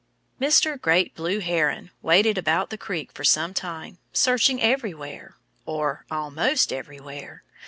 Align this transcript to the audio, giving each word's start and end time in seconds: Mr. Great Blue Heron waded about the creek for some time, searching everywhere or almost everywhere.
Mr. 0.41 0.81
Great 0.81 1.13
Blue 1.13 1.37
Heron 1.39 1.91
waded 2.01 2.35
about 2.35 2.71
the 2.71 2.77
creek 2.79 3.11
for 3.11 3.23
some 3.23 3.53
time, 3.53 3.99
searching 4.11 4.59
everywhere 4.59 5.35
or 5.63 6.05
almost 6.09 6.73
everywhere. 6.73 7.43